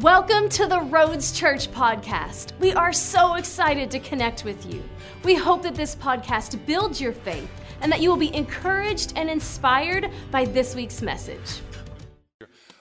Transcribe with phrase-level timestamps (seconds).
[0.00, 2.50] Welcome to the Roads Church podcast.
[2.58, 4.82] We are so excited to connect with you.
[5.22, 7.48] We hope that this podcast builds your faith
[7.80, 11.60] and that you will be encouraged and inspired by this week's message.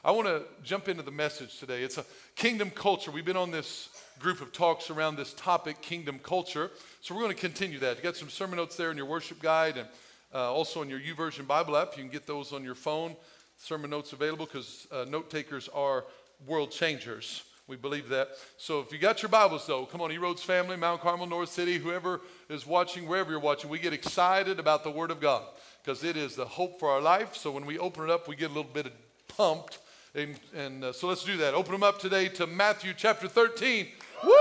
[0.03, 1.83] I want to jump into the message today.
[1.83, 2.05] It's a
[2.35, 3.11] kingdom culture.
[3.11, 6.71] We've been on this group of talks around this topic, kingdom culture.
[7.01, 7.97] So we're going to continue that.
[7.97, 9.87] You got some sermon notes there in your worship guide and
[10.33, 11.95] uh, also in your YouVersion Bible app.
[11.95, 13.15] You can get those on your phone.
[13.57, 16.05] Sermon notes available because uh, note takers are
[16.47, 17.43] world changers.
[17.67, 18.29] We believe that.
[18.57, 21.49] So if you got your Bibles, though, come on, E Roads family, Mount Carmel, Norris
[21.49, 25.43] City, whoever is watching, wherever you're watching, we get excited about the Word of God
[25.81, 27.35] because it is the hope for our life.
[27.35, 28.91] So when we open it up, we get a little bit
[29.29, 29.79] pumped.
[30.13, 31.53] And, and uh, so let's do that.
[31.53, 33.87] Open them up today to Matthew chapter 13.
[34.23, 34.31] Woo!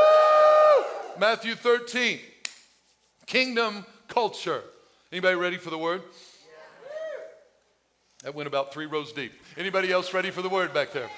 [1.19, 2.19] Matthew 13.
[3.27, 4.63] Kingdom culture.
[5.13, 6.03] Anybody ready for the Word?
[8.25, 9.33] That went about three rows deep.
[9.57, 11.09] Anybody else ready for the Word back there?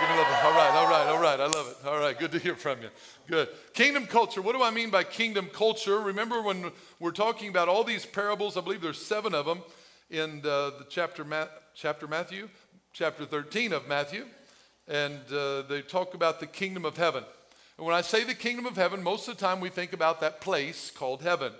[0.00, 0.04] All
[0.52, 1.40] right, all right, all right.
[1.40, 1.88] I love it.
[1.88, 2.88] All right, good to hear from you.
[3.26, 3.48] Good.
[3.74, 4.40] Kingdom culture.
[4.40, 5.98] What do I mean by kingdom culture?
[5.98, 8.56] Remember when we're talking about all these parables?
[8.56, 9.60] I believe there's seven of them
[10.08, 12.48] in the, the chapter, Ma- chapter Matthew,
[12.92, 14.26] chapter 13 of Matthew,
[14.86, 17.24] and uh, they talk about the kingdom of heaven.
[17.76, 20.20] And when I say the kingdom of heaven, most of the time we think about
[20.20, 21.52] that place called heaven.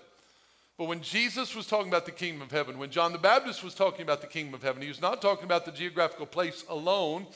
[0.77, 3.75] But when Jesus was talking about the kingdom of heaven, when John the Baptist was
[3.75, 7.27] talking about the kingdom of heaven, he was not talking about the geographical place alone.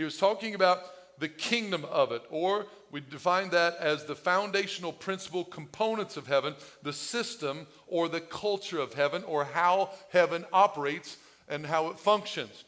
[0.00, 4.94] He was talking about the kingdom of it, or we define that as the foundational
[4.94, 11.18] principle components of heaven, the system or the culture of heaven, or how heaven operates
[11.50, 12.64] and how it functions.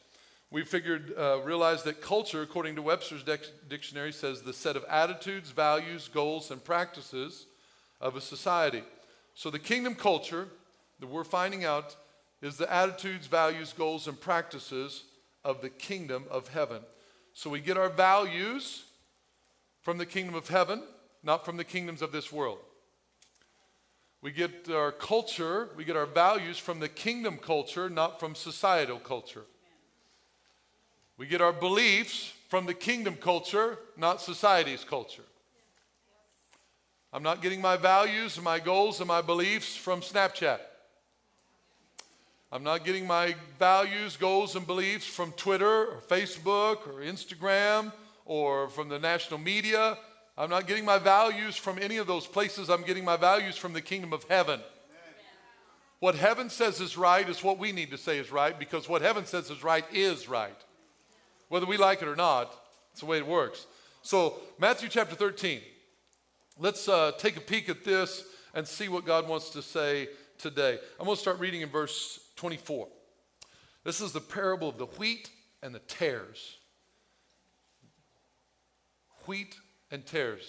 [0.51, 3.25] We figured, uh, realized that culture, according to Webster's
[3.67, 7.47] dictionary, says the set of attitudes, values, goals, and practices
[7.99, 8.85] of a society.
[9.35, 10.49] So the kingdom culture
[11.01, 11.97] that we're finding out
[12.43, 15.05] is the attitudes, values, goals, and practices
[15.43, 16.83] of the kingdom of heaven.
[17.35, 18.85] So we get our values
[19.81, 20.83] from the kingdom of heaven,
[21.23, 22.59] not from the kingdoms of this world.
[24.21, 28.99] We get our culture, we get our values from the kingdom culture, not from societal
[28.99, 29.43] culture.
[31.19, 35.25] We get our beliefs from the kingdom culture, not society's culture.
[37.13, 40.61] I'm not getting my values and my goals and my beliefs from Snapchat.
[42.55, 47.93] I'm not getting my values, goals, and beliefs from Twitter or Facebook or Instagram
[48.27, 49.97] or from the national media.
[50.37, 52.69] I'm not getting my values from any of those places.
[52.69, 54.61] I'm getting my values from the kingdom of heaven.
[55.99, 59.01] What heaven says is right is what we need to say is right because what
[59.01, 60.51] heaven says is right is right.
[61.49, 62.55] Whether we like it or not,
[62.91, 63.67] it's the way it works.
[64.03, 65.61] So, Matthew chapter 13.
[66.59, 70.79] Let's uh, take a peek at this and see what God wants to say today.
[71.01, 72.89] I'm going to start reading in verse 24.
[73.85, 75.31] This is the parable of the wheat
[75.63, 76.57] and the tares.
[79.27, 79.55] Wheat
[79.93, 80.43] and tares.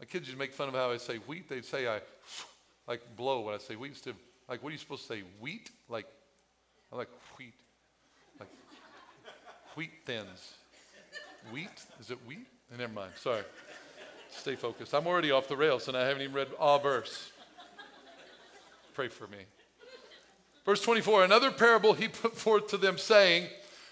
[0.00, 1.48] My kids used to make fun of how I say wheat.
[1.48, 2.00] They'd say I
[2.88, 3.92] like blow when I say wheat.
[3.92, 4.16] Instead, of,
[4.48, 5.22] like, what are you supposed to say?
[5.38, 5.70] Wheat?
[5.88, 6.06] Like,
[6.92, 7.54] I like wheat.
[8.40, 8.48] Like,
[9.76, 10.54] wheat thins.
[11.52, 11.70] Wheat?
[12.00, 12.48] Is it wheat?
[12.72, 13.12] Eh, never mind.
[13.14, 13.42] Sorry.
[14.32, 14.92] Stay focused.
[14.94, 17.30] I'm already off the rails and I haven't even read a verse.
[18.94, 19.46] Pray for me.
[20.66, 23.46] Verse 24 Another parable he put forth to them, saying,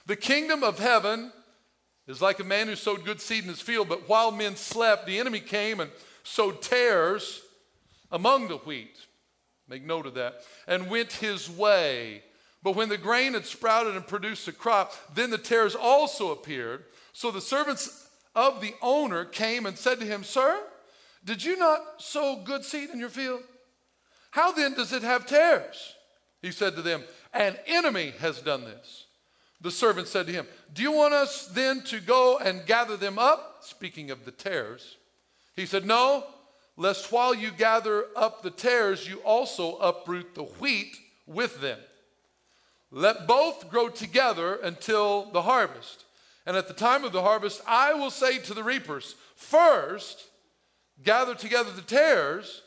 [0.04, 1.32] The kingdom of heaven
[2.06, 5.06] is like a man who sowed good seed in his field, but while men slept,
[5.06, 5.90] the enemy came and
[6.22, 7.40] sowed tares
[8.12, 8.98] among the wheat.
[9.66, 10.42] Make note of that.
[10.66, 12.22] And went his way.
[12.62, 16.84] But when the grain had sprouted and produced a crop, then the tares also appeared.
[17.12, 20.60] So the servants of the owner came and said to him, Sir,
[21.24, 23.42] did you not sow good seed in your field?
[24.30, 25.93] How then does it have tares?
[26.44, 29.06] He said to them, An enemy has done this.
[29.62, 33.18] The servant said to him, Do you want us then to go and gather them
[33.18, 33.60] up?
[33.62, 34.98] Speaking of the tares.
[35.56, 36.26] He said, No,
[36.76, 40.94] lest while you gather up the tares, you also uproot the wheat
[41.26, 41.78] with them.
[42.90, 46.04] Let both grow together until the harvest.
[46.44, 50.26] And at the time of the harvest, I will say to the reapers, First,
[51.02, 52.60] gather together the tares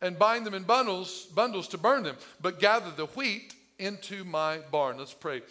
[0.00, 4.58] and bind them in bundles, bundles to burn them, but gather the wheat into my
[4.70, 4.98] barn.
[4.98, 5.42] Let's pray.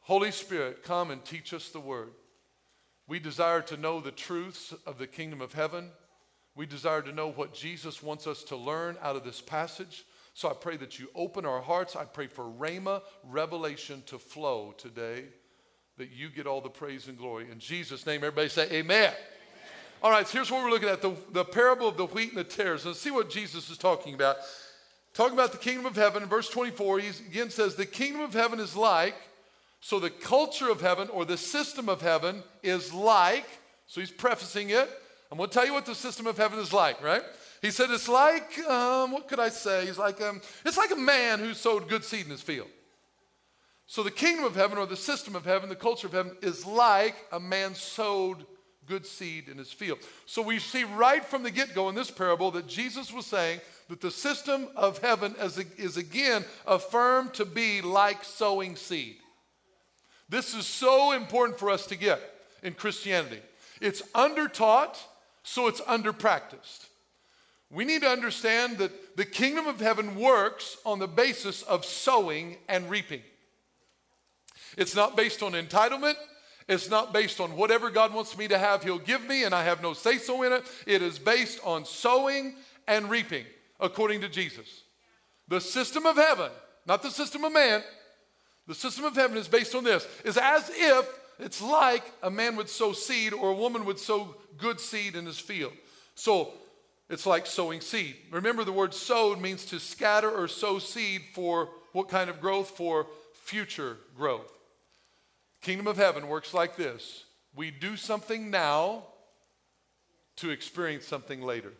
[0.00, 2.10] Holy Spirit, come and teach us the word.
[3.06, 5.90] We desire to know the truths of the kingdom of heaven.
[6.54, 10.04] We desire to know what Jesus wants us to learn out of this passage.
[10.34, 11.96] So I pray that you open our hearts.
[11.96, 15.24] I pray for Rhema revelation to flow today,
[15.98, 17.50] that you get all the praise and glory.
[17.50, 19.12] In Jesus' name, everybody say, Amen.
[20.02, 22.38] All right, so here's what we're looking at the, the parable of the wheat and
[22.38, 22.86] the tares.
[22.86, 24.36] Let's see what Jesus is talking about.
[25.12, 26.24] Talking about the kingdom of heaven.
[26.24, 29.14] Verse 24, he again says, The kingdom of heaven is like,
[29.80, 33.44] so the culture of heaven or the system of heaven is like,
[33.86, 34.88] So he's prefacing it.
[35.30, 37.22] I'm going to tell you what the system of heaven is like, right?
[37.60, 39.84] He said it's like, um, what could I say?
[39.84, 42.68] He's like, um, it's like a man who sowed good seed in his field.
[43.86, 46.64] So the kingdom of heaven or the system of heaven, the culture of heaven, is
[46.64, 48.46] like a man sowed
[48.90, 50.00] good seed in his field.
[50.26, 53.60] So we see right from the get go in this parable that Jesus was saying
[53.88, 59.16] that the system of heaven is, is again affirmed to be like sowing seed.
[60.28, 62.20] This is so important for us to get
[62.64, 63.40] in Christianity.
[63.80, 64.98] It's under taught,
[65.44, 66.86] so it's under practiced.
[67.70, 72.56] We need to understand that the kingdom of heaven works on the basis of sowing
[72.68, 73.22] and reaping.
[74.76, 76.16] It's not based on entitlement.
[76.70, 79.64] It's not based on whatever God wants me to have, He'll give me, and I
[79.64, 80.62] have no say so in it.
[80.86, 82.54] It is based on sowing
[82.86, 83.44] and reaping,
[83.80, 84.84] according to Jesus.
[85.48, 86.52] The system of heaven,
[86.86, 87.82] not the system of man,
[88.68, 91.08] the system of heaven is based on this, is as if
[91.40, 95.26] it's like a man would sow seed or a woman would sow good seed in
[95.26, 95.72] his field.
[96.14, 96.52] So
[97.08, 98.14] it's like sowing seed.
[98.30, 102.70] Remember, the word sowed means to scatter or sow seed for what kind of growth?
[102.70, 104.52] For future growth.
[105.60, 107.24] Kingdom of heaven works like this
[107.54, 109.04] we do something now
[110.36, 111.72] to experience something later.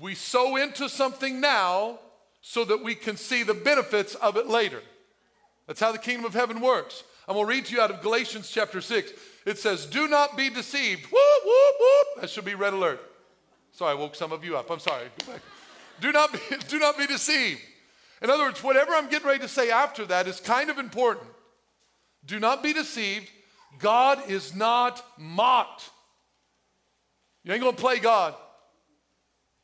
[0.00, 2.00] We sow into something now
[2.40, 4.82] so that we can see the benefits of it later.
[5.66, 7.04] That's how the kingdom of heaven works.
[7.28, 9.12] I'm going to read to you out of Galatians chapter 6.
[9.46, 11.04] It says, Do not be deceived.
[11.04, 12.20] Whoop, whoop, whoop.
[12.20, 13.00] That should be red alert.
[13.72, 14.70] Sorry, I woke some of you up.
[14.70, 15.06] I'm sorry.
[16.00, 16.38] do, not be,
[16.68, 17.60] do not be deceived.
[18.20, 21.26] In other words, whatever I'm getting ready to say after that is kind of important.
[22.26, 23.30] Do not be deceived.
[23.78, 25.90] God is not mocked.
[27.42, 28.34] You ain't going to play God.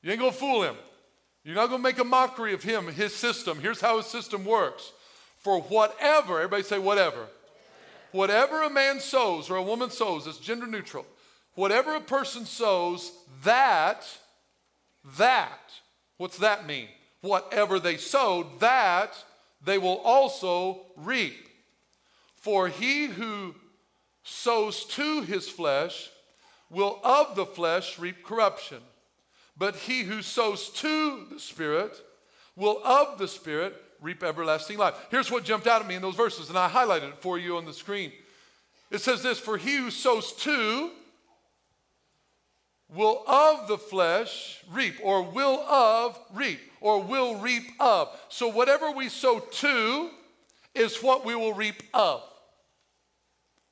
[0.03, 0.77] You ain't going to fool him.
[1.45, 3.59] You're not going to make a mockery of him, his system.
[3.59, 4.93] Here's how his system works.
[5.39, 7.27] For whatever, everybody say whatever.
[8.13, 11.07] Whatever a man sows or a woman sows, it's gender neutral.
[11.55, 13.13] Whatever a person sows,
[13.45, 14.07] that,
[15.17, 15.73] that,
[16.19, 16.89] what's that mean?
[17.23, 19.13] Whatever they sowed, that
[19.65, 21.50] they will also reap.
[22.41, 23.55] For he who
[24.23, 26.11] sows to his flesh
[26.71, 28.79] will of the flesh reap corruption.
[29.59, 31.97] But he who sows to the Spirit
[32.57, 34.95] will of the Spirit reap everlasting life.
[35.11, 37.59] Here's what jumped out at me in those verses, and I highlighted it for you
[37.59, 38.11] on the screen.
[38.91, 40.91] It says this For he who sows to
[42.89, 48.09] will of the flesh reap, or will of reap, or will reap of.
[48.31, 50.11] So whatever we sow to
[50.75, 52.23] is what we will reap of.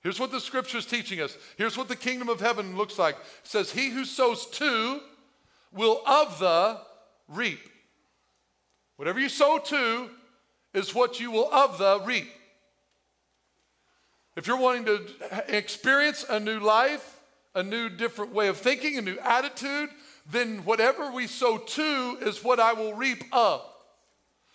[0.03, 1.37] Here's what the scripture is teaching us.
[1.57, 3.17] Here's what the kingdom of heaven looks like.
[3.17, 5.01] It says, He who sows to
[5.73, 6.81] will of the
[7.29, 7.61] reap.
[8.97, 10.11] Whatever you sow to
[10.75, 12.31] is what you will of the reap.
[14.37, 15.01] If you're wanting to
[15.49, 17.21] experience a new life,
[17.55, 19.91] a new, different way of thinking, a new attitude,
[20.31, 23.63] then whatever we sow to is what I will reap of.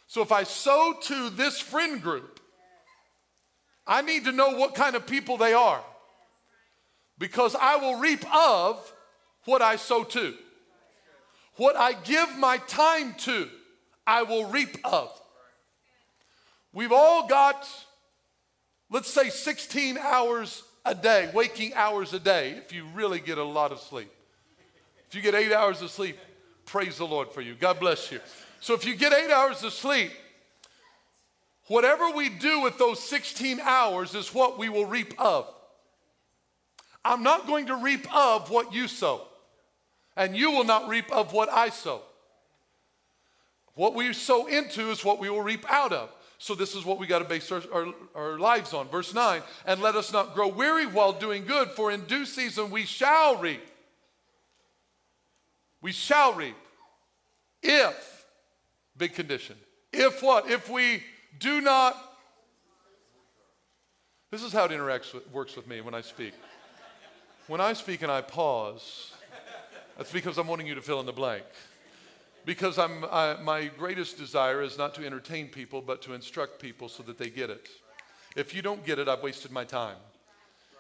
[0.08, 2.40] So if I sow to this friend group,
[3.86, 5.82] I need to know what kind of people they are
[7.18, 8.94] because I will reap of
[9.46, 10.34] what I sow to.
[11.58, 13.48] What I give my time to,
[14.08, 15.12] I will reap of.
[16.74, 17.68] We've all got,
[18.90, 23.44] let's say, 16 hours a day, waking hours a day, if you really get a
[23.44, 24.12] lot of sleep.
[25.08, 26.18] If you get eight hours of sleep,
[26.66, 27.54] praise the Lord for you.
[27.54, 28.20] God bless you.
[28.60, 30.12] So if you get eight hours of sleep,
[31.68, 35.54] whatever we do with those 16 hours is what we will reap of.
[37.06, 39.28] I'm not going to reap of what you sow,
[40.16, 42.02] and you will not reap of what I sow.
[43.76, 46.10] What we sow into is what we will reap out of.
[46.38, 48.90] So, this is what we got to base our, our, our, lives on.
[48.90, 52.70] Verse 9, and let us not grow weary while doing good, for in due season
[52.70, 53.62] we shall reap.
[55.82, 56.56] We shall reap.
[57.62, 58.26] If,
[58.98, 59.56] big condition.
[59.94, 60.50] If what?
[60.50, 61.04] If we
[61.40, 61.96] do not.
[64.32, 66.34] This is how it interacts with, works with me when I speak.
[67.48, 69.14] When I speak and I pause,
[69.98, 71.44] that's because I'm wanting you to fill in the blank
[72.46, 76.90] because I'm, I, my greatest desire is not to entertain people, but to instruct people
[76.90, 77.70] so that they get it.
[78.36, 79.98] If you don't get it, I've wasted my time.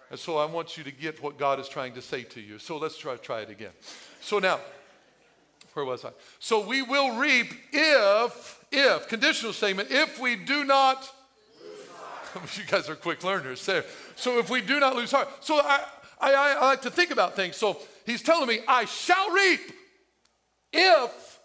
[0.10, 2.60] And so I want you to get what God is trying to say to you.
[2.60, 3.72] So let's try, try it again.
[4.22, 4.60] So now,
[5.74, 6.12] where was I?
[6.40, 11.10] So we will reap if, if, conditional statement, if we do not,
[12.56, 13.84] you guys are quick learners there.
[14.16, 15.30] So if we do not lose heart.
[15.42, 15.84] So I,
[16.20, 17.56] I, I like to think about things.
[17.56, 19.62] So he's telling me, I shall reap
[20.72, 21.40] if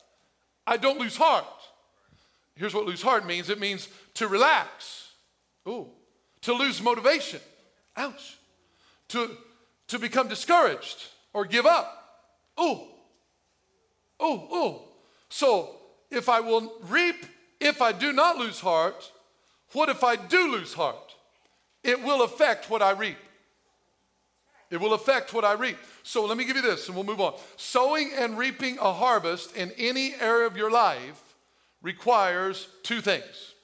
[0.67, 1.45] I don't lose heart.
[2.55, 5.09] Here's what lose heart means it means to relax.
[5.67, 5.87] Ooh.
[6.43, 7.41] To lose motivation.
[7.97, 8.37] Ouch.
[9.09, 9.31] To,
[9.89, 11.95] to become discouraged or give up.
[12.57, 12.89] Oh,
[14.21, 14.83] oh, oh.
[15.29, 15.77] So
[16.11, 17.27] if I will reap,
[17.61, 19.11] if I do not lose heart,
[19.73, 21.15] what if I do lose heart?
[21.85, 23.19] It will affect what I reap.
[24.71, 25.79] It will affect what I reap.
[26.03, 27.35] So let me give you this and we'll move on.
[27.57, 31.37] Sowing and reaping a harvest in any area of your life
[31.83, 33.55] requires two things.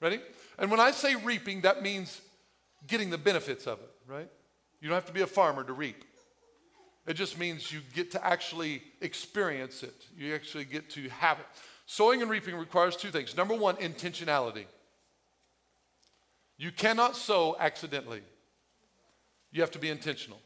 [0.00, 0.20] Ready?
[0.58, 2.20] And when I say reaping, that means
[2.86, 4.28] getting the benefits of it, right?
[4.80, 6.04] You don't have to be a farmer to reap.
[7.06, 10.06] It just means you get to actually experience it.
[10.16, 11.46] You actually get to have it.
[11.86, 13.36] Sowing and reaping requires two things.
[13.36, 14.66] Number one, intentionality.
[16.56, 18.20] You cannot sow accidentally.
[19.50, 20.38] You have to be intentional.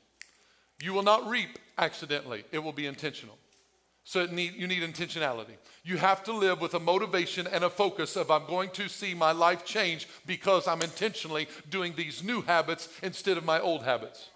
[0.80, 3.36] You will not reap accidentally, it will be intentional.
[4.06, 5.56] So need, you need intentionality.
[5.82, 9.14] You have to live with a motivation and a focus of I'm going to see
[9.14, 14.28] my life change because I'm intentionally doing these new habits instead of my old habits.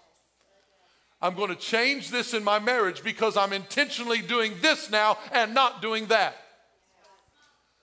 [1.21, 5.53] I'm going to change this in my marriage because I'm intentionally doing this now and
[5.53, 6.35] not doing that.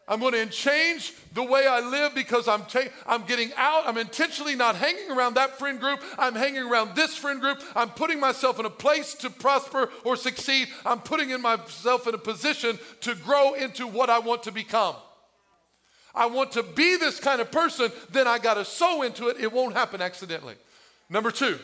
[0.08, 3.88] I'm going to change the way I live because I'm, ta- I'm getting out.
[3.88, 6.00] I'm intentionally not hanging around that friend group.
[6.16, 7.60] I'm hanging around this friend group.
[7.74, 10.68] I'm putting myself in a place to prosper or succeed.
[10.84, 14.94] I'm putting in myself in a position to grow into what I want to become.
[16.14, 19.38] I want to be this kind of person, then I got to sow into it.
[19.38, 20.54] It won't happen accidentally.
[21.10, 21.58] Number two,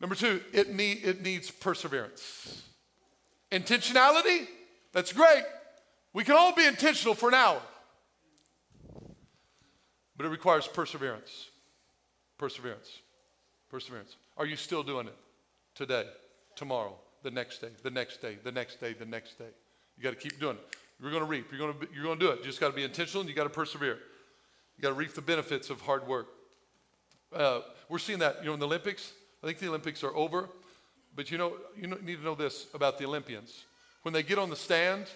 [0.00, 2.62] number two, it, need, it needs perseverance.
[3.50, 4.46] Intentionality,
[4.92, 5.44] that's great.
[6.12, 7.60] We can all be intentional for an hour,
[10.16, 11.50] but it requires perseverance.
[12.38, 13.00] Perseverance.
[13.70, 14.16] Perseverance.
[14.36, 15.16] Are you still doing it
[15.74, 16.06] today,
[16.56, 19.50] tomorrow, the next day, the next day, the next day, the next day?
[19.96, 20.76] You got to keep doing it.
[21.00, 21.46] You're going to reap.
[21.50, 22.38] You're going to, you're going to do it.
[22.40, 23.98] You just got to be intentional and you got to persevere.
[24.76, 26.28] You got to reap the benefits of hard work.
[27.32, 29.12] Uh, we're seeing that, you know, in the Olympics.
[29.42, 30.48] I think the Olympics are over,
[31.14, 33.64] but you know, you need to know this about the Olympians.
[34.02, 35.08] When they get on the stand,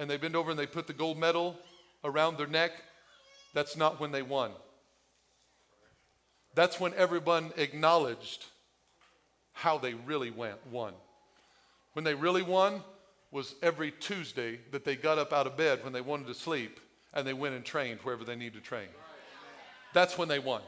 [0.00, 1.56] and they bend over and they put the gold medal
[2.02, 2.72] around their neck,
[3.52, 4.50] that's not when they won.
[6.54, 8.46] That's when everyone acknowledged
[9.52, 10.94] how they really went, won.
[11.92, 12.82] When they really won
[13.30, 16.80] was every Tuesday that they got up out of bed when they wanted to sleep
[17.12, 18.88] and they went and trained wherever they needed to train.
[19.92, 20.62] That's when they won.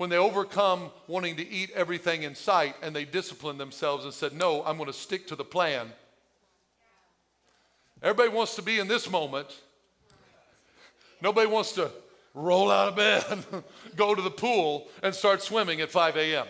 [0.00, 4.32] When they overcome wanting to eat everything in sight and they disciplined themselves and said,
[4.32, 5.92] No, I'm going to stick to the plan
[8.02, 9.54] Everybody wants to be in this moment.
[11.20, 11.90] Nobody wants to
[12.32, 13.62] roll out of bed,
[13.96, 16.46] go to the pool, and start swimming at 5 a.m.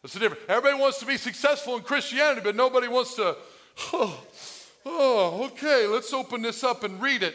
[0.00, 0.44] That's the difference.
[0.48, 3.36] Everybody wants to be successful in Christianity, but nobody wants to,
[3.92, 4.18] oh,
[4.86, 7.34] oh okay, let's open this up and read it.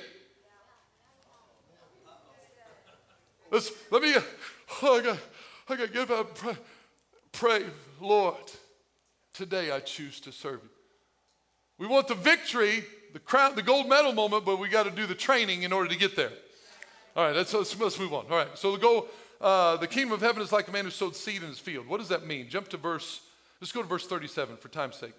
[3.52, 4.14] Let's, let me,
[4.82, 5.18] oh, I got,
[5.68, 6.36] I got to give up.
[6.36, 6.58] Pray,
[7.32, 7.64] pray,
[8.00, 8.36] Lord,
[9.34, 10.70] today I choose to serve you.
[11.80, 15.08] We want the victory, the crown, the gold medal moment, but we got to do
[15.08, 16.32] the training in order to get there.
[17.16, 18.26] All right, let's, let's, let's move on.
[18.30, 19.08] All right, so the go,
[19.42, 21.88] uh, the kingdom of heaven is like a man who sowed seed in his field.
[21.88, 22.50] What does that mean?
[22.50, 23.22] Jump to verse,
[23.62, 25.14] let's go to verse 37 for time's sake.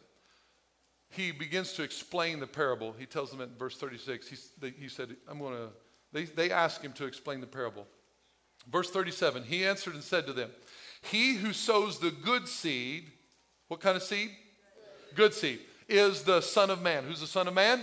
[1.11, 2.95] He begins to explain the parable.
[2.97, 5.69] He tells them in verse 36, he, he said, I'm going to,
[6.13, 7.87] they, they ask him to explain the parable.
[8.71, 10.51] Verse 37, he answered and said to them,
[11.03, 13.11] He who sows the good seed,
[13.69, 14.31] what kind of seed?
[15.15, 17.05] Good seed is the Son of Man.
[17.05, 17.83] Who's the Son of Man?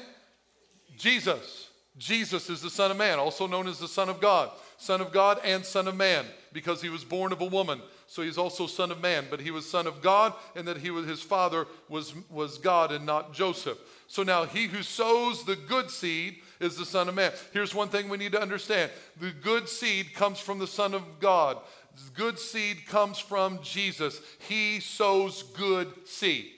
[0.98, 1.70] Jesus.
[1.98, 4.51] Jesus is the Son of Man, also known as the Son of God.
[4.77, 7.82] Son of God and Son of Man, because he was born of a woman.
[8.06, 10.91] So he's also Son of Man, but he was Son of God, and that he
[10.91, 13.79] was his father was, was God and not Joseph.
[14.08, 17.31] So now he who sows the good seed is the Son of Man.
[17.53, 21.19] Here's one thing we need to understand the good seed comes from the Son of
[21.19, 21.57] God.
[22.13, 24.21] Good seed comes from Jesus.
[24.47, 26.51] He sows good seed.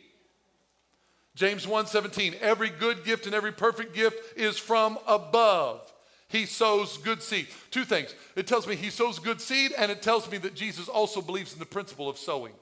[1.35, 5.91] James 1:17 Every good gift and every perfect gift is from above.
[6.27, 7.47] He sows good seed.
[7.71, 8.13] Two things.
[8.35, 11.53] It tells me he sows good seed and it tells me that Jesus also believes
[11.53, 12.53] in the principle of sowing.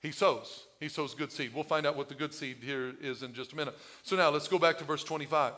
[0.00, 0.66] He sows.
[0.78, 1.52] He sows good seed.
[1.54, 3.76] We'll find out what the good seed here is in just a minute.
[4.02, 5.52] So now let's go back to verse 25.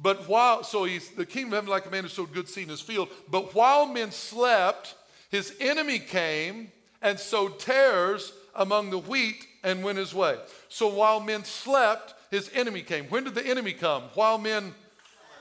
[0.00, 2.64] But while, so he's the kingdom of heaven like a man who sowed good seed
[2.64, 3.08] in his field.
[3.30, 4.94] But while men slept,
[5.30, 10.38] his enemy came and sowed tares among the wheat and went his way.
[10.68, 13.06] So while men slept, his enemy came.
[13.06, 14.04] When did the enemy come?
[14.14, 14.74] While men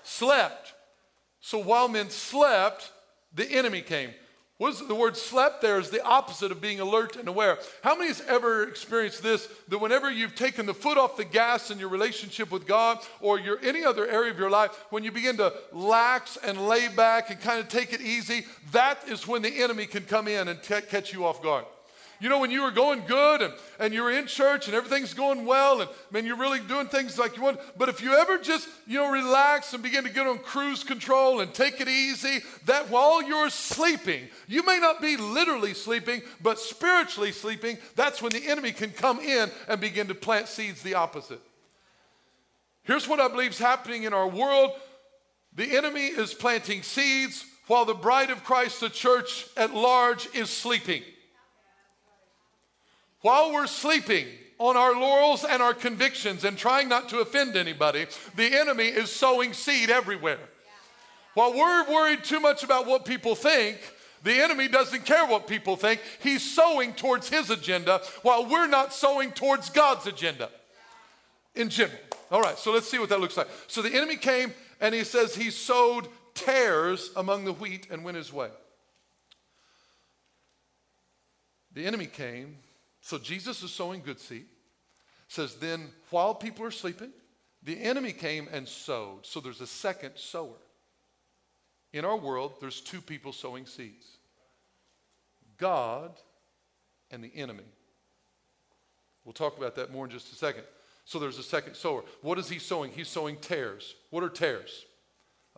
[0.03, 0.73] slept.
[1.41, 2.91] So while men slept,
[3.33, 4.11] the enemy came.
[4.63, 7.59] What is the word slept there is the opposite of being alert and aware.
[7.83, 11.69] How many has ever experienced this that whenever you've taken the foot off the gas
[11.69, 15.11] in your relationship with God or your any other area of your life, when you
[15.11, 19.41] begin to lax and lay back and kind of take it easy, that is when
[19.41, 21.65] the enemy can come in and t- catch you off guard.
[22.23, 25.13] You know, when you were going good and, and you were in church and everything's
[25.13, 27.59] going well and man, you're really doing things like you want.
[27.77, 31.41] But if you ever just, you know, relax and begin to get on cruise control
[31.41, 36.59] and take it easy, that while you're sleeping, you may not be literally sleeping, but
[36.59, 40.95] spiritually sleeping, that's when the enemy can come in and begin to plant seeds the
[40.95, 41.41] opposite.
[42.83, 44.71] Here's what I believe is happening in our world
[45.53, 50.49] the enemy is planting seeds while the bride of Christ, the church at large, is
[50.49, 51.03] sleeping.
[53.23, 54.27] While we're sleeping
[54.59, 59.09] on our laurels and our convictions and trying not to offend anybody, the enemy is
[59.09, 60.39] sowing seed everywhere.
[61.33, 63.77] While we're worried too much about what people think,
[64.23, 66.01] the enemy doesn't care what people think.
[66.21, 70.49] He's sowing towards his agenda while we're not sowing towards God's agenda
[71.55, 71.99] in general.
[72.29, 73.47] All right, so let's see what that looks like.
[73.67, 78.17] So the enemy came and he says he sowed tares among the wheat and went
[78.17, 78.49] his way.
[81.73, 82.57] The enemy came
[83.03, 84.45] so Jesus is sowing good seed.
[85.27, 87.11] Says, then while people are sleeping,
[87.61, 89.25] the enemy came and sowed.
[89.25, 90.55] So there's a second sower.
[91.91, 94.05] In our world, there's two people sowing seeds
[95.57, 96.11] God
[97.11, 97.65] and the enemy.
[99.25, 100.63] We'll talk about that more in just a second.
[101.03, 102.03] So there's a second sower.
[102.21, 102.91] What is he sowing?
[102.91, 103.95] He's sowing tares.
[104.11, 104.85] What are tares?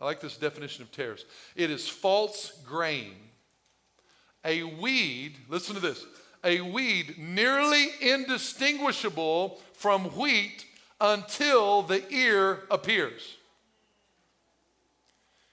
[0.00, 1.24] I like this definition of tares.
[1.54, 3.14] It is false grain,
[4.44, 6.04] a weed, listen to this,
[6.46, 10.64] a weed nearly indistinguishable from wheat
[11.00, 13.36] until the ear appears.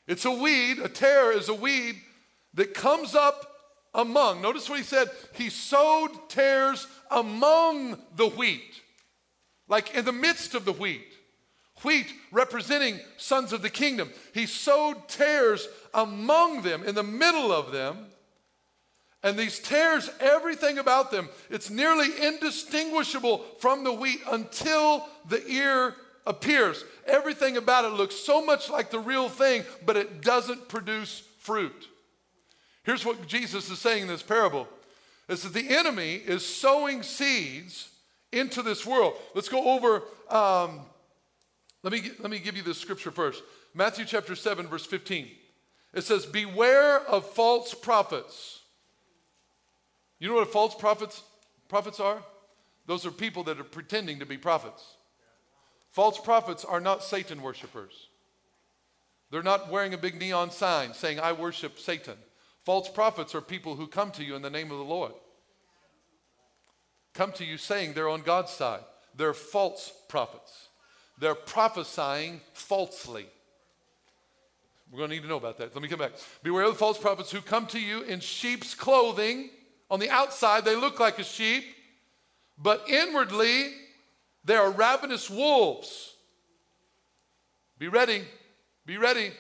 [0.08, 1.96] It's a weed, a tare is a weed
[2.54, 3.50] that comes up
[3.94, 4.42] among.
[4.42, 5.10] Notice what he said.
[5.34, 8.82] He sowed tares among the wheat,
[9.68, 11.08] like in the midst of the wheat.
[11.84, 14.10] Wheat representing sons of the kingdom.
[14.34, 18.08] He sowed tares among them, in the middle of them.
[19.24, 25.96] And these tares, everything about them, it's nearly indistinguishable from the wheat until the ear
[26.28, 26.84] appears.
[27.08, 31.88] Everything about it looks so much like the real thing, but it doesn't produce fruit.
[32.84, 34.68] Here's what Jesus is saying in this parable
[35.30, 37.90] is that the enemy is sowing seeds
[38.34, 39.14] into this world.
[39.34, 40.82] Let's go over, um,
[41.82, 43.42] let, me, let me give you this scripture first.
[43.74, 45.30] Matthew chapter 7, verse 15.
[45.94, 48.63] It says, Beware of false prophets
[50.20, 51.24] you know what false prophets
[51.68, 52.24] prophets are?
[52.86, 54.98] Those are people that are pretending to be prophets.
[55.92, 58.08] False prophets are not Satan worshipers.
[59.32, 62.16] They're not wearing a big neon sign saying, I worship Satan.
[62.60, 65.14] False prophets are people who come to you in the name of the Lord.
[67.14, 68.84] Come to you saying they're on God's side.
[69.16, 70.70] They're false prophets.
[71.20, 73.28] They're prophesying falsely.
[74.92, 75.74] We're going to need to know about that.
[75.74, 76.14] Let me come back.
[76.44, 79.50] Beware of the false prophets who come to you in sheep's clothing
[79.90, 81.64] on the outside, they look like a sheep,
[82.58, 83.72] but inwardly,
[84.44, 86.14] they are ravenous wolves.
[87.78, 88.24] Be ready.
[88.86, 89.32] Be ready.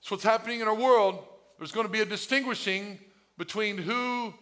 [0.00, 1.24] That's what's happening in our world.
[1.58, 2.98] There's going to be a distinguishing
[3.36, 4.32] between who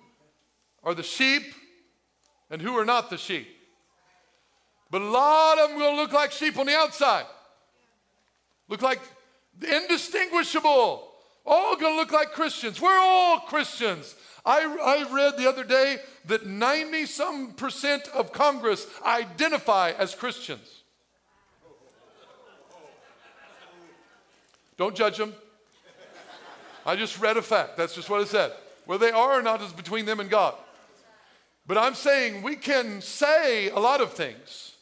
[0.85, 1.43] are the sheep
[2.51, 3.49] and who are not the sheep.
[4.91, 7.27] But a lot of them will look like sheep on the outside.
[8.69, 9.01] Look like
[9.61, 11.08] indistinguishable.
[11.51, 12.79] All going to look like Christians.
[12.79, 14.15] We're all Christians.
[14.45, 20.83] I, I read the other day that 90 some percent of Congress identify as Christians.
[24.77, 25.33] Don't judge them.
[26.85, 27.79] I just read a fact.
[27.79, 28.53] That's just what it said.
[28.85, 30.55] Whether they are or not is between them and God.
[31.67, 34.77] But I'm saying we can say a lot of things,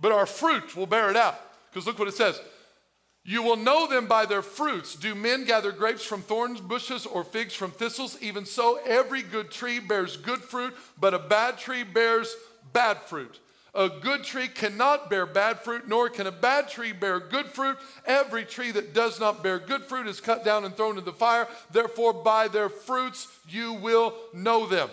[0.00, 1.40] but our fruit will bear it out.
[1.70, 2.40] Because look what it says
[3.24, 4.94] you will know them by their fruits.
[4.94, 8.18] Do men gather grapes from thorns bushes or figs from thistles?
[8.20, 12.36] Even so, every good tree bears good fruit, but a bad tree bears
[12.74, 13.40] bad fruit.
[13.74, 17.76] A good tree cannot bear bad fruit, nor can a bad tree bear good fruit.
[18.06, 21.12] Every tree that does not bear good fruit is cut down and thrown into the
[21.12, 21.48] fire.
[21.72, 24.90] Therefore, by their fruits you will know them.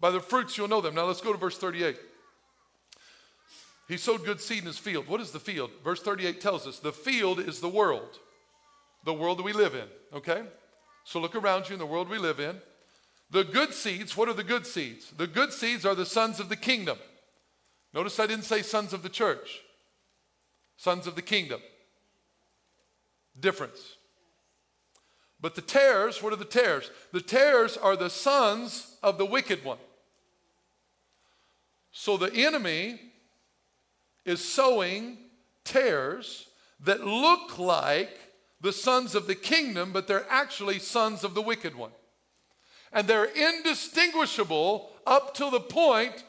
[0.00, 0.96] By their fruits you'll know them.
[0.96, 1.96] Now let's go to verse 38.
[3.88, 5.08] He sowed good seed in his field.
[5.08, 5.70] What is the field?
[5.82, 8.18] Verse 38 tells us the field is the world,
[9.04, 10.42] the world that we live in, okay?
[11.04, 12.60] So look around you in the world we live in.
[13.30, 15.10] The good seeds, what are the good seeds?
[15.16, 16.98] The good seeds are the sons of the kingdom.
[17.94, 19.60] Notice I didn't say sons of the church,
[20.76, 21.60] sons of the kingdom.
[23.40, 23.96] Difference.
[25.40, 26.90] But the tares, what are the tares?
[27.12, 29.78] The tares are the sons of the wicked one.
[31.90, 33.00] So the enemy
[34.24, 35.18] is sowing
[35.64, 36.48] tares
[36.80, 38.10] that look like
[38.60, 41.92] the sons of the kingdom, but they're actually sons of the wicked one.
[42.92, 46.24] And they're indistinguishable up to the point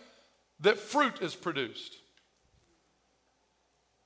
[0.60, 1.95] that fruit is produced.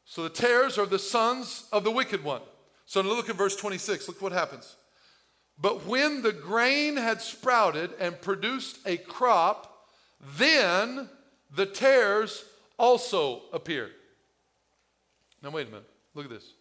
[0.05, 2.41] So the tares are the sons of the wicked one.
[2.85, 4.07] So look at verse 26.
[4.07, 4.75] Look what happens.
[5.57, 9.87] But when the grain had sprouted and produced a crop,
[10.37, 11.09] then
[11.55, 12.43] the tares
[12.77, 13.91] also appeared.
[15.41, 15.89] Now, wait a minute.
[16.13, 16.53] Look at this.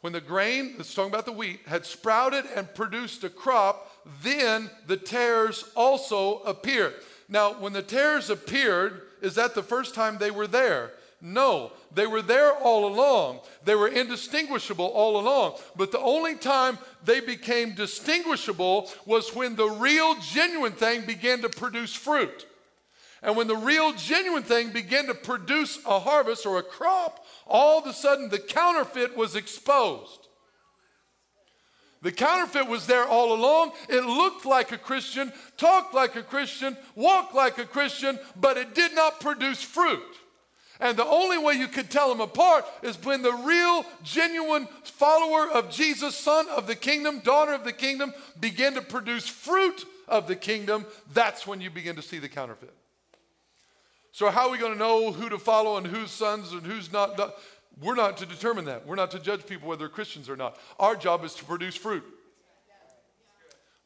[0.00, 3.90] When the grain, it's talking about the wheat, had sprouted and produced a crop,
[4.22, 6.94] then the tares also appeared.
[7.28, 10.92] Now, when the tares appeared, is that the first time they were there?
[11.20, 13.40] No, they were there all along.
[13.64, 15.58] They were indistinguishable all along.
[15.74, 21.48] But the only time they became distinguishable was when the real, genuine thing began to
[21.48, 22.46] produce fruit.
[23.22, 27.80] And when the real, genuine thing began to produce a harvest or a crop, all
[27.80, 30.28] of a sudden the counterfeit was exposed.
[32.00, 33.72] The counterfeit was there all along.
[33.88, 38.74] It looked like a Christian, talked like a Christian, walked like a Christian, but it
[38.74, 40.02] did not produce fruit.
[40.80, 45.50] And the only way you could tell them apart is when the real, genuine follower
[45.50, 50.28] of Jesus, son of the kingdom, daughter of the kingdom, began to produce fruit of
[50.28, 50.86] the kingdom.
[51.12, 52.77] That's when you begin to see the counterfeit.
[54.18, 56.90] So, how are we going to know who to follow and whose sons and who's
[56.92, 57.36] not?
[57.80, 58.84] We're not to determine that.
[58.84, 60.58] We're not to judge people whether they're Christians or not.
[60.80, 62.02] Our job is to produce fruit.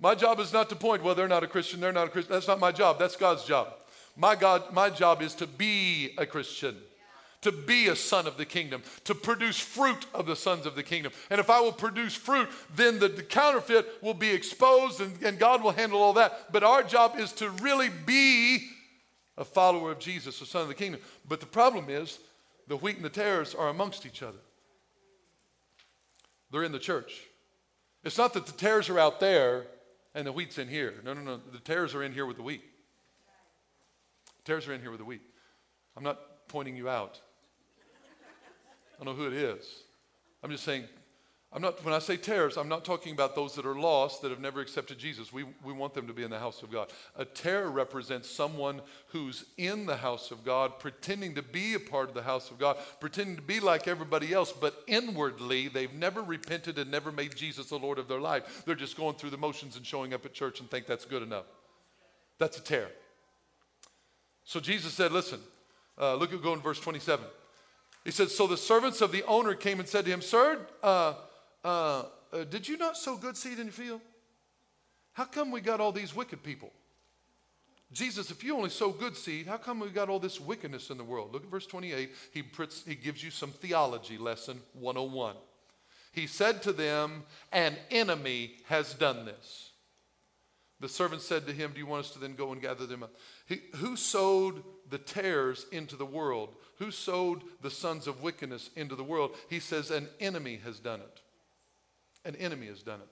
[0.00, 2.32] My job is not to point, well, they're not a Christian, they're not a Christian.
[2.32, 2.98] That's not my job.
[2.98, 3.74] That's God's job.
[4.16, 6.78] My God, my job is to be a Christian,
[7.42, 10.82] to be a son of the kingdom, to produce fruit of the sons of the
[10.82, 11.12] kingdom.
[11.28, 15.38] And if I will produce fruit, then the, the counterfeit will be exposed and, and
[15.38, 16.50] God will handle all that.
[16.50, 18.70] But our job is to really be
[19.36, 21.00] a follower of Jesus, a son of the kingdom.
[21.26, 22.18] But the problem is,
[22.68, 24.38] the wheat and the tares are amongst each other.
[26.50, 27.22] They're in the church.
[28.04, 29.66] It's not that the tares are out there
[30.14, 30.94] and the wheat's in here.
[31.04, 31.40] No, no, no.
[31.50, 32.62] The tares are in here with the wheat.
[34.44, 35.22] Tares are in here with the wheat.
[35.96, 37.20] I'm not pointing you out.
[38.94, 39.64] I don't know who it is.
[40.42, 40.84] I'm just saying
[41.54, 44.30] I'm not, when I say tares, I'm not talking about those that are lost that
[44.30, 45.34] have never accepted Jesus.
[45.34, 46.90] We, we want them to be in the house of God.
[47.14, 52.08] A tare represents someone who's in the house of God, pretending to be a part
[52.08, 56.22] of the house of God, pretending to be like everybody else, but inwardly they've never
[56.22, 58.62] repented and never made Jesus the Lord of their life.
[58.64, 61.22] They're just going through the motions and showing up at church and think that's good
[61.22, 61.44] enough.
[62.38, 62.88] That's a tare.
[64.44, 65.40] So Jesus said, listen,
[66.00, 67.26] uh, look at go in verse 27.
[68.04, 71.14] He said, So the servants of the owner came and said to him, Sir, uh,
[71.64, 74.00] uh, uh, Did you not sow good seed in your field?
[75.12, 76.72] How come we got all these wicked people?
[77.92, 80.96] Jesus, if you only sow good seed, how come we got all this wickedness in
[80.96, 81.32] the world?
[81.32, 82.10] Look at verse 28.
[82.32, 85.36] He, puts, he gives you some theology lesson 101.
[86.12, 89.70] He said to them, An enemy has done this.
[90.80, 93.02] The servant said to him, Do you want us to then go and gather them
[93.02, 93.14] up?
[93.46, 96.54] He, who sowed the tares into the world?
[96.78, 99.36] Who sowed the sons of wickedness into the world?
[99.48, 101.20] He says, An enemy has done it.
[102.24, 103.08] An enemy has done it.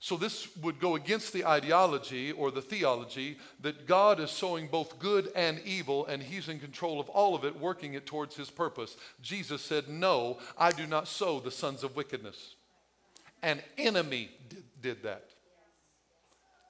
[0.00, 5.00] So, this would go against the ideology or the theology that God is sowing both
[5.00, 8.48] good and evil, and He's in control of all of it, working it towards His
[8.48, 8.96] purpose.
[9.20, 12.54] Jesus said, No, I do not sow the sons of wickedness.
[13.42, 15.30] An enemy did, did that.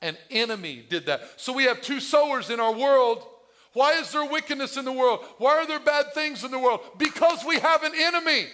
[0.00, 1.20] An enemy did that.
[1.36, 3.26] So, we have two sowers in our world.
[3.74, 5.20] Why is there wickedness in the world?
[5.36, 6.80] Why are there bad things in the world?
[6.96, 8.46] Because we have an enemy.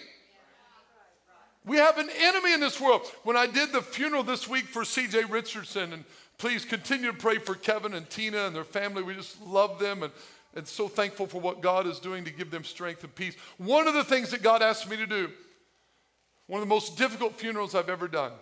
[1.65, 3.01] We have an enemy in this world.
[3.23, 6.05] When I did the funeral this week for CJ Richardson, and
[6.37, 9.01] please continue to pray for Kevin and Tina and their family.
[9.01, 10.13] We just love them and,
[10.55, 13.35] and so thankful for what God is doing to give them strength and peace.
[13.57, 15.31] One of the things that God asked me to do,
[16.45, 18.33] one of the most difficult funerals I've ever done,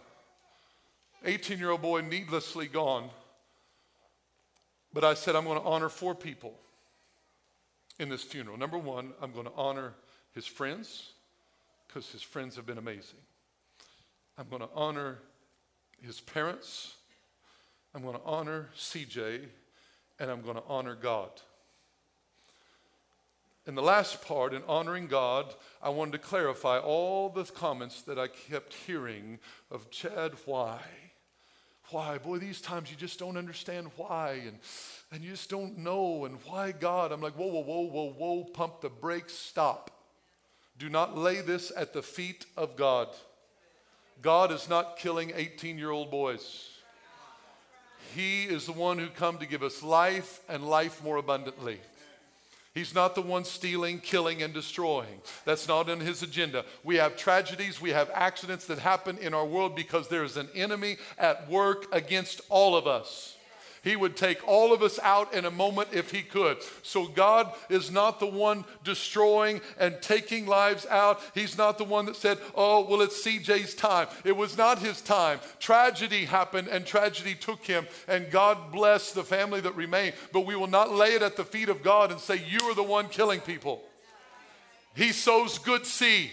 [1.23, 3.09] 18 year old boy needlessly gone.
[4.91, 6.53] But I said, I'm going to honor four people
[7.99, 8.57] in this funeral.
[8.57, 9.93] Number one, I'm going to honor
[10.33, 11.12] his friends
[11.93, 13.19] because his friends have been amazing.
[14.37, 15.19] I'm going to honor
[16.01, 16.95] his parents.
[17.93, 19.41] I'm going to honor CJ.
[20.19, 21.29] And I'm going to honor God.
[23.67, 28.17] In the last part, in honoring God, I wanted to clarify all the comments that
[28.17, 30.79] I kept hearing of Chad, why?
[31.91, 32.17] Why?
[32.17, 34.57] Boy, these times you just don't understand why, and,
[35.11, 37.11] and you just don't know, and why God?
[37.11, 39.92] I'm like, whoa, whoa, whoa, whoa, whoa, pump the brakes, stop.
[40.83, 43.07] Do not lay this at the feet of God.
[44.21, 46.71] God is not killing 18 year old boys.
[48.13, 51.79] He is the one who come to give us life and life more abundantly.
[52.73, 55.21] He's not the one stealing, killing, and destroying.
[55.45, 56.65] That's not in his agenda.
[56.83, 60.49] We have tragedies, we have accidents that happen in our world because there is an
[60.53, 63.37] enemy at work against all of us.
[63.83, 66.57] He would take all of us out in a moment if He could.
[66.83, 71.19] So God is not the one destroying and taking lives out.
[71.35, 74.07] He's not the one that said, Oh, well, it's CJ's time.
[74.23, 75.39] It was not his time.
[75.59, 80.15] Tragedy happened and tragedy took him, and God bless the family that remained.
[80.31, 82.75] But we will not lay it at the feet of God and say, You are
[82.75, 83.81] the one killing people.
[84.95, 86.31] He sows good seed.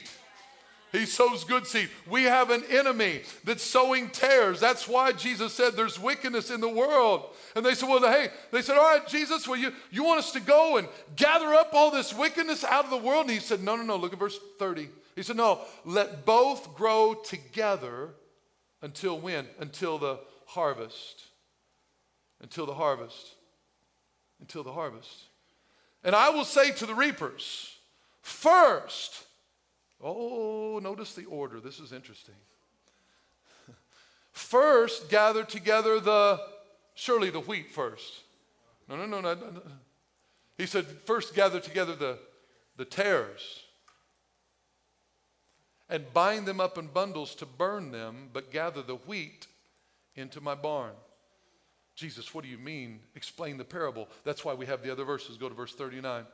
[0.92, 1.88] He sows good seed.
[2.08, 4.58] We have an enemy that's sowing tares.
[4.58, 7.26] That's why Jesus said there's wickedness in the world.
[7.54, 10.32] And they said, Well, hey, they said, All right, Jesus, well, you, you want us
[10.32, 13.22] to go and gather up all this wickedness out of the world?
[13.22, 13.96] And he said, No, no, no.
[13.96, 14.88] Look at verse 30.
[15.14, 18.10] He said, No, let both grow together
[18.82, 19.46] until when?
[19.60, 21.24] Until the harvest.
[22.40, 23.34] Until the harvest.
[24.40, 25.26] Until the harvest.
[26.02, 27.76] And I will say to the reapers,
[28.22, 29.24] First,
[30.02, 31.60] Oh, notice the order.
[31.60, 32.34] This is interesting.
[34.32, 36.40] First, gather together the,
[36.94, 38.22] surely the wheat first.
[38.88, 39.34] No, no, no, no.
[39.34, 39.62] no.
[40.58, 42.18] He said, first gather together the,
[42.76, 43.64] the tares
[45.88, 49.46] and bind them up in bundles to burn them, but gather the wheat
[50.14, 50.92] into my barn.
[51.96, 53.00] Jesus, what do you mean?
[53.14, 54.08] Explain the parable.
[54.24, 55.36] That's why we have the other verses.
[55.36, 56.24] Go to verse 39.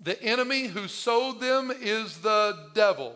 [0.00, 3.14] The enemy who sowed them is the devil.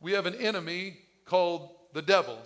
[0.00, 2.38] We have an enemy called the devil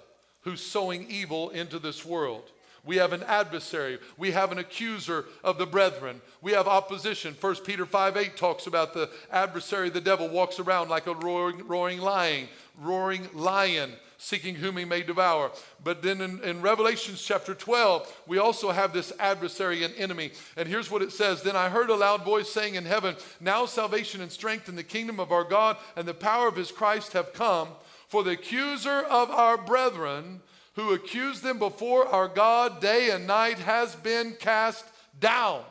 [0.43, 2.51] who's sowing evil into this world.
[2.85, 3.99] We have an adversary.
[4.17, 6.23] We have an accuser of the brethren.
[6.41, 7.37] We have opposition.
[7.39, 11.67] 1 Peter 5 8 talks about the adversary, the devil, walks around like a roaring,
[11.67, 12.49] roaring lion,
[12.81, 15.51] roaring lion, seeking whom he may devour.
[15.83, 20.33] But then in, in Revelations chapter 12, we also have this adversary and enemy.
[20.57, 23.65] And here's what it says Then I heard a loud voice saying in heaven, Now
[23.65, 27.15] salvation and strength in the kingdom of our God and the power of his Christ
[27.15, 27.69] have come.
[28.09, 30.43] For the accuser of our brethren,
[30.75, 34.85] who accused them before our God day and night, has been cast
[35.19, 35.63] down.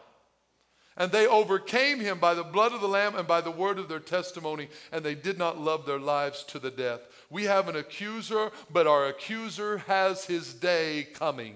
[0.98, 3.88] And they overcame him by the blood of the Lamb and by the word of
[3.88, 7.00] their testimony, and they did not love their lives to the death.
[7.30, 11.56] We have an accuser, but our accuser has his day coming.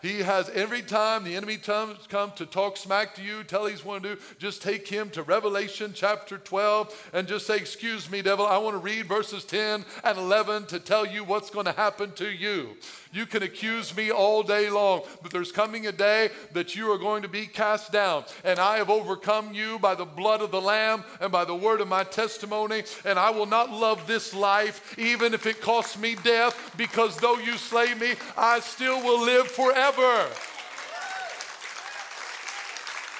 [0.00, 3.84] He has every time the enemy comes come to talk smack to you, tell he's
[3.84, 8.22] want to do, just take him to Revelation chapter 12 and just say, Excuse me,
[8.22, 11.72] devil, I want to read verses 10 and 11 to tell you what's going to
[11.72, 12.76] happen to you.
[13.12, 16.98] You can accuse me all day long, but there's coming a day that you are
[16.98, 18.24] going to be cast down.
[18.44, 21.80] And I have overcome you by the blood of the Lamb and by the word
[21.80, 22.82] of my testimony.
[23.04, 27.38] And I will not love this life, even if it costs me death, because though
[27.38, 30.26] you slay me, I still will live forever.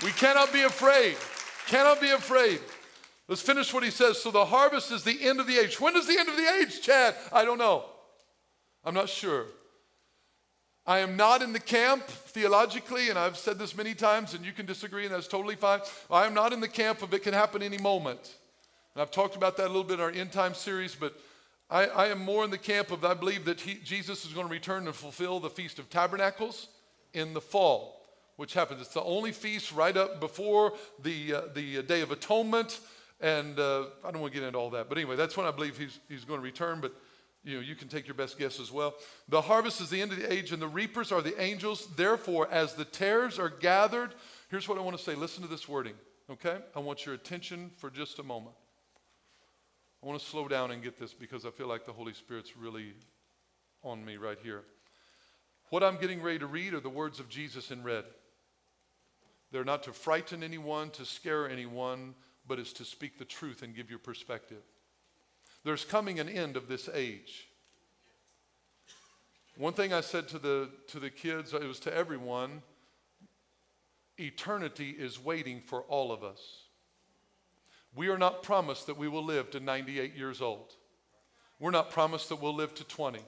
[0.05, 1.17] We cannot be afraid.
[1.67, 2.61] Cannot be afraid.
[3.27, 4.23] Let's finish what he says.
[4.23, 5.81] So the harvest is the end of the age.
[5.81, 7.15] When is the end of the age, Chad?
[7.33, 7.85] I don't know.
[8.85, 9.47] I'm not sure.
[10.89, 14.53] I am not in the camp theologically, and I've said this many times, and you
[14.53, 15.81] can disagree, and that's totally fine.
[16.11, 18.37] I am not in the camp of it can happen any moment.
[18.95, 21.15] And I've talked about that a little bit in our end time series, but
[21.69, 24.47] I, I am more in the camp of I believe that he, Jesus is going
[24.47, 26.69] to return and fulfill the Feast of Tabernacles
[27.13, 28.01] in the fall,
[28.37, 28.81] which happens.
[28.81, 30.73] It's the only feast right up before
[31.03, 32.81] the, uh, the Day of Atonement.
[33.21, 34.89] And uh, I don't want to get into all that.
[34.89, 36.81] But anyway, that's when I believe he's, he's going to return.
[36.81, 36.95] But
[37.45, 38.95] you know, you can take your best guess as well.
[39.29, 41.89] The harvest is the end of the age, and the reapers are the angels.
[41.97, 44.15] Therefore, as the tares are gathered,
[44.51, 45.15] here's what I want to say.
[45.15, 45.95] Listen to this wording,
[46.31, 46.59] okay?
[46.75, 48.57] I want your attention for just a moment.
[50.03, 52.57] I want to slow down and get this because I feel like the Holy Spirit's
[52.57, 52.93] really
[53.83, 54.63] on me right here.
[55.71, 58.05] What I'm getting ready to read are the words of Jesus in red.
[59.51, 62.15] They're not to frighten anyone, to scare anyone,
[62.47, 64.63] but it's to speak the truth and give you perspective.
[65.69, 67.47] There's coming an end of this age.
[69.59, 72.63] One thing I said to the, to the kids, it was to everyone
[74.17, 76.41] eternity is waiting for all of us.
[77.95, 80.73] We are not promised that we will live to 98 years old.
[81.61, 83.21] We're not promised that we'll live to 20.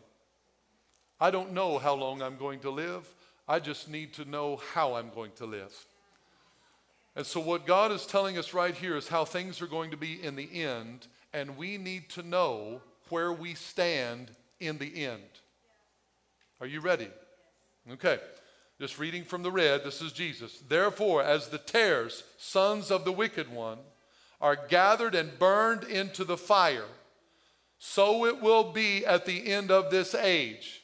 [1.20, 3.06] I don't know how long I'm going to live.
[3.46, 5.74] I just need to know how I'm going to live.
[7.14, 9.98] And so, what God is telling us right here is how things are going to
[9.98, 15.22] be in the end and we need to know where we stand in the end.
[16.60, 17.08] Are you ready?
[17.92, 18.18] Okay.
[18.80, 20.62] Just reading from the red, this is Jesus.
[20.66, 23.78] Therefore, as the tares, sons of the wicked one,
[24.40, 26.88] are gathered and burned into the fire,
[27.78, 30.80] so it will be at the end of this age.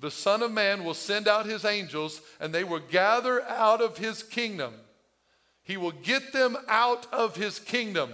[0.00, 3.98] The Son of Man will send out his angels, and they will gather out of
[3.98, 4.74] his kingdom.
[5.68, 8.10] He will get them out of his kingdom.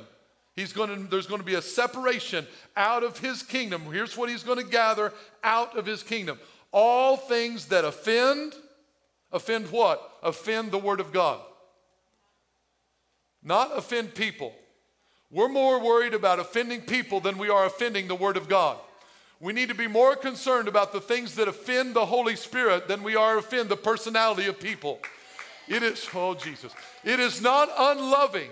[0.56, 3.82] He's going to, there's going to be a separation out of his kingdom.
[3.92, 5.12] Here's what he's going to gather
[5.44, 6.38] out of his kingdom
[6.72, 8.54] all things that offend,
[9.30, 10.18] offend what?
[10.24, 11.40] Offend the word of God.
[13.44, 14.52] Not offend people.
[15.30, 18.78] We're more worried about offending people than we are offending the word of God.
[19.38, 23.04] We need to be more concerned about the things that offend the Holy Spirit than
[23.04, 24.98] we are offend the personality of people.
[25.68, 26.72] It is, oh Jesus,
[27.04, 28.50] it is not unloving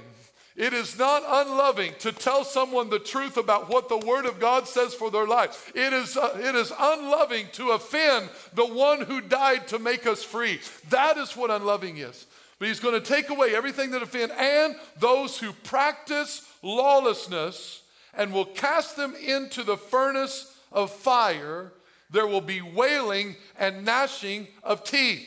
[0.55, 4.69] it is not unloving to tell someone the truth about what the Word of God
[4.69, 5.73] says for their life.
[5.75, 10.23] It is, uh, it is unloving to offend the one who died to make us
[10.23, 10.61] free.
[10.91, 12.27] That is what unloving is.
[12.59, 18.31] But He's going to take away everything that offends and those who practice lawlessness and
[18.31, 21.73] will cast them into the furnace of fire.
[22.11, 25.27] There will be wailing and gnashing of teeth.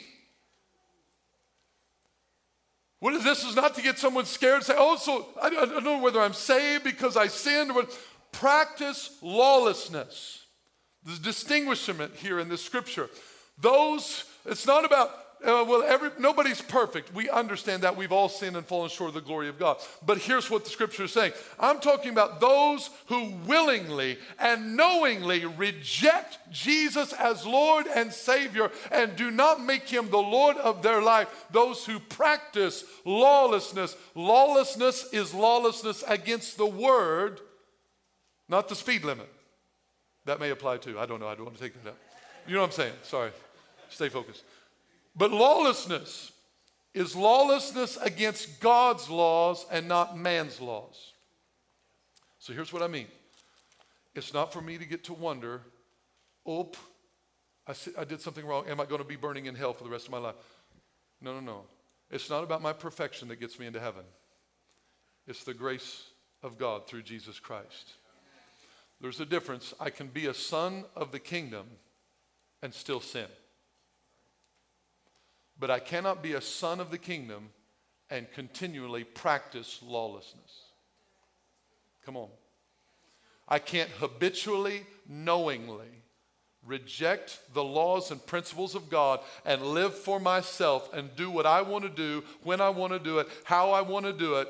[2.99, 3.43] What is this?
[3.43, 6.33] Is not to get someone scared and say, oh, so I, don't know whether I'm
[6.33, 7.71] saved because I sinned.
[7.71, 7.85] Or
[8.31, 10.45] practice lawlessness.
[11.03, 13.09] There's distinguishment here in the scripture.
[13.59, 15.11] Those, it's not about
[15.45, 17.13] uh, well, every, nobody's perfect.
[17.13, 17.95] We understand that.
[17.95, 19.77] We've all sinned and fallen short of the glory of God.
[20.03, 25.45] But here's what the scripture is saying I'm talking about those who willingly and knowingly
[25.45, 31.01] reject Jesus as Lord and Savior and do not make him the Lord of their
[31.01, 31.45] life.
[31.51, 33.95] Those who practice lawlessness.
[34.15, 37.39] Lawlessness is lawlessness against the word,
[38.49, 39.31] not the speed limit.
[40.25, 40.97] That may apply too.
[40.99, 41.27] I don't know.
[41.27, 41.97] I don't want to take that up.
[42.47, 42.93] You know what I'm saying?
[43.03, 43.31] Sorry.
[43.89, 44.43] Stay focused.
[45.15, 46.31] But lawlessness
[46.93, 51.13] is lawlessness against God's laws and not man's laws.
[52.39, 53.07] So here's what I mean
[54.13, 55.61] it's not for me to get to wonder,
[56.49, 56.77] oop,
[57.67, 58.65] I, I did something wrong.
[58.67, 60.35] Am I going to be burning in hell for the rest of my life?
[61.21, 61.61] No, no, no.
[62.09, 64.03] It's not about my perfection that gets me into heaven,
[65.27, 66.03] it's the grace
[66.43, 67.93] of God through Jesus Christ.
[69.01, 69.73] There's a difference.
[69.79, 71.65] I can be a son of the kingdom
[72.61, 73.27] and still sin.
[75.59, 77.49] But I cannot be a son of the kingdom
[78.09, 80.63] and continually practice lawlessness.
[82.05, 82.29] Come on.
[83.47, 86.03] I can't habitually, knowingly
[86.65, 91.61] reject the laws and principles of God and live for myself and do what I
[91.61, 94.47] want to do, when I want to do it, how I want to do it,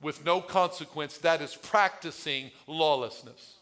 [0.00, 1.18] with no consequence.
[1.18, 3.54] That is practicing lawlessness.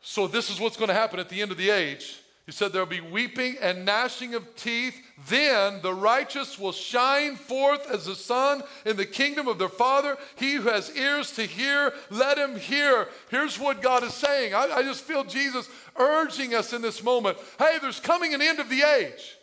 [0.00, 2.21] So, this is what's going to happen at the end of the age.
[2.44, 5.00] He said, There'll be weeping and gnashing of teeth.
[5.28, 10.16] Then the righteous will shine forth as the sun in the kingdom of their Father.
[10.34, 13.08] He who has ears to hear, let him hear.
[13.30, 14.54] Here's what God is saying.
[14.54, 18.58] I, I just feel Jesus urging us in this moment hey, there's coming an end
[18.58, 19.36] of the age.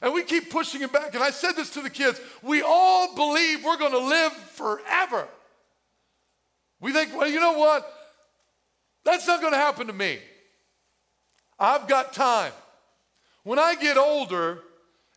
[0.00, 1.14] And we keep pushing it back.
[1.14, 5.26] And I said this to the kids we all believe we're going to live forever.
[6.80, 7.92] We think, well, you know what?
[9.04, 10.20] That's not going to happen to me.
[11.58, 12.52] I've got time.
[13.42, 14.60] When I get older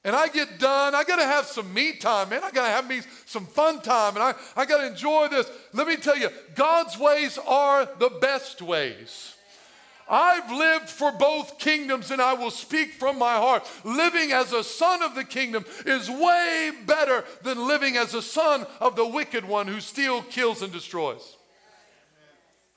[0.03, 2.43] and I get done, I got to have some me time, man.
[2.43, 5.49] I got to have me some fun time and I, I got to enjoy this.
[5.73, 9.35] Let me tell you, God's ways are the best ways.
[10.09, 13.69] I've lived for both kingdoms and I will speak from my heart.
[13.85, 18.65] Living as a son of the kingdom is way better than living as a son
[18.81, 21.37] of the wicked one who steals, kills, and destroys.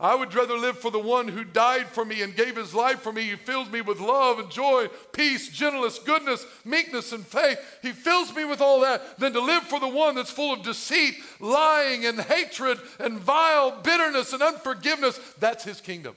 [0.00, 3.00] I would rather live for the one who died for me and gave his life
[3.00, 3.22] for me.
[3.22, 7.58] He fills me with love and joy, peace, gentleness, goodness, meekness, and faith.
[7.80, 10.64] He fills me with all that than to live for the one that's full of
[10.64, 15.18] deceit, lying, and hatred, and vile bitterness and unforgiveness.
[15.38, 16.16] That's his kingdom.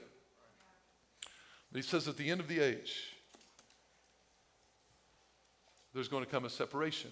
[1.72, 3.14] But he says at the end of the age,
[5.94, 7.12] there's going to come a separation.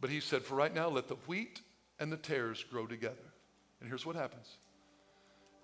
[0.00, 1.60] But he said, for right now, let the wheat
[2.00, 3.32] and the tares grow together.
[3.80, 4.56] And here's what happens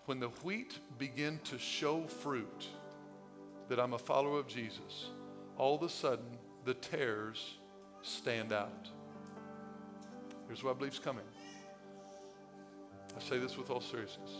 [0.08, 2.66] when the wheat begin to show fruit
[3.68, 5.10] that I'm a follower of Jesus,
[5.58, 7.58] all of a sudden the tares
[8.00, 8.88] stand out.
[10.46, 11.26] Here's what I believe is coming.
[13.14, 14.30] I say this with all seriousness.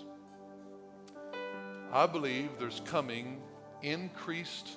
[1.92, 3.38] I believe there's coming
[3.82, 4.70] increased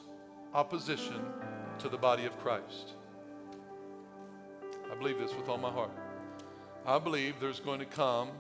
[0.54, 1.22] opposition
[1.80, 2.96] to the body of Christ.
[4.92, 5.98] I believe this with all my heart.
[6.86, 8.32] I believe there's going to come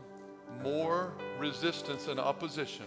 [0.63, 2.85] more resistance and opposition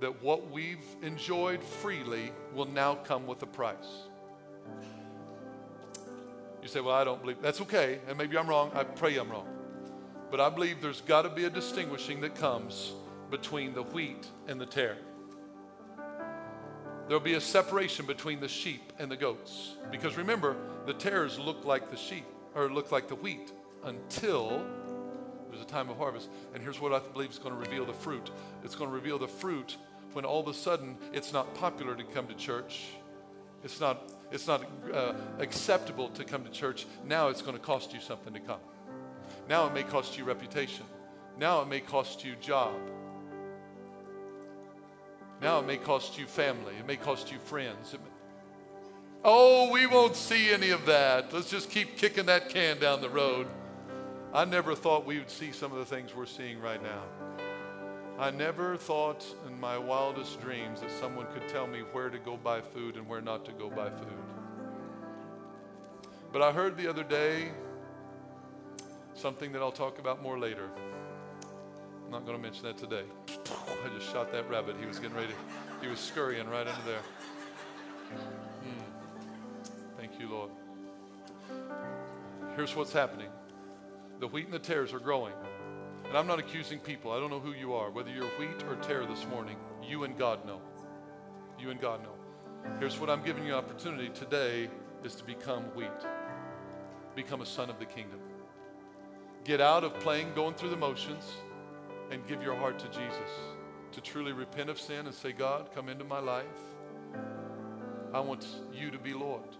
[0.00, 4.08] that what we've enjoyed freely will now come with a price.
[6.60, 7.40] You say, Well, I don't believe.
[7.40, 8.00] That's okay.
[8.08, 8.70] And maybe I'm wrong.
[8.74, 9.48] I pray I'm wrong.
[10.30, 12.92] But I believe there's got to be a distinguishing that comes
[13.30, 14.96] between the wheat and the tare.
[17.06, 19.76] There'll be a separation between the sheep and the goats.
[19.90, 20.56] Because remember,
[20.86, 23.52] the tares look like the sheep, or look like the wheat,
[23.84, 24.64] until
[25.52, 26.28] there's a time of harvest.
[26.54, 28.30] And here's what I believe is going to reveal the fruit
[28.64, 29.76] it's going to reveal the fruit
[30.12, 32.86] when all of a sudden it's not popular to come to church.
[33.64, 36.86] It's not, it's not uh, acceptable to come to church.
[37.06, 38.58] Now it's going to cost you something to come.
[39.48, 40.84] Now it may cost you reputation.
[41.38, 42.74] Now it may cost you job.
[45.40, 46.74] Now it may cost you family.
[46.78, 47.92] It may cost you friends.
[47.92, 47.98] May...
[49.24, 51.32] Oh, we won't see any of that.
[51.32, 53.46] Let's just keep kicking that can down the road.
[54.34, 57.02] I never thought we would see some of the things we're seeing right now.
[58.18, 62.38] I never thought in my wildest dreams that someone could tell me where to go
[62.38, 64.22] buy food and where not to go buy food.
[66.32, 67.50] But I heard the other day
[69.14, 70.70] something that I'll talk about more later.
[72.06, 73.04] I'm not going to mention that today.
[73.28, 74.76] I just shot that rabbit.
[74.80, 75.34] He was getting ready.
[75.82, 77.02] He was scurrying right under there.
[78.12, 78.80] Hmm.
[79.98, 80.50] Thank you, Lord.
[82.56, 83.28] Here's what's happening
[84.22, 85.32] the wheat and the tares are growing.
[86.06, 87.10] And I'm not accusing people.
[87.10, 89.56] I don't know who you are, whether you're wheat or tare this morning.
[89.82, 90.60] You and God know.
[91.58, 92.14] You and God know.
[92.78, 94.70] Here's what I'm giving you opportunity today
[95.02, 95.88] is to become wheat.
[97.16, 98.20] Become a son of the kingdom.
[99.42, 101.28] Get out of playing, going through the motions,
[102.12, 103.30] and give your heart to Jesus.
[103.90, 106.44] To truly repent of sin and say, God, come into my life.
[108.14, 109.56] I want you to be Lord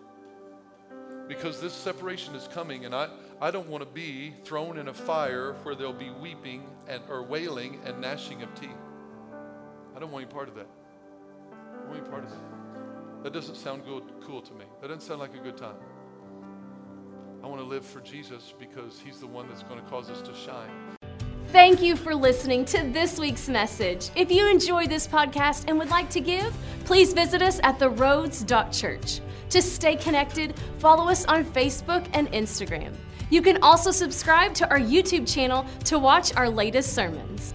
[1.28, 3.08] because this separation is coming and I,
[3.42, 7.24] I don't want to be thrown in a fire where there'll be weeping and or
[7.24, 8.70] wailing and gnashing of teeth.
[9.96, 10.68] I don't want any part of that.
[11.50, 13.24] I don't want any part of that.
[13.24, 14.64] That doesn't sound good, cool to me.
[14.80, 15.74] That doesn't sound like a good time.
[17.42, 20.22] I want to live for Jesus because he's the one that's going to cause us
[20.22, 20.70] to shine.
[21.48, 24.10] Thank you for listening to this week's message.
[24.14, 29.20] If you enjoyed this podcast and would like to give, please visit us at theroads.church.
[29.50, 32.94] To stay connected, follow us on Facebook and Instagram.
[33.32, 37.54] You can also subscribe to our YouTube channel to watch our latest sermons.